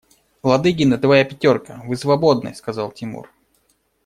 Ладыгин 0.41 0.95
и 0.95 0.97
твоя 0.97 1.23
пятерка, 1.23 1.79
вы 1.85 1.95
свободны,– 1.95 2.55
сказал 2.55 2.91
Тимур. 2.91 3.29